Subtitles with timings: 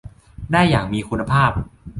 [0.51, 1.51] ได้อย่างมีคุณภาพ